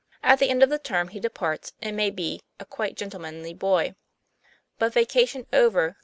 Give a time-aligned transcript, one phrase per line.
[0.23, 3.93] At the end of the term he departs, it may be, a quiet, gentlemanly boy.
[4.79, 5.95] But, vacation over, lo!